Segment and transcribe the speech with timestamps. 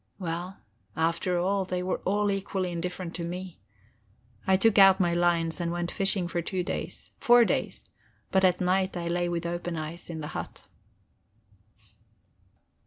[0.17, 0.57] Well,
[0.97, 3.59] after all, they were all equally indifferent to me.
[4.47, 7.91] I took out my lines and went fishing for two days, four days;
[8.31, 10.67] but at night I lay with open eyes in the hut...